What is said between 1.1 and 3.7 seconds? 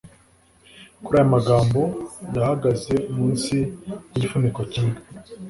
aya magambo yahagaze munsi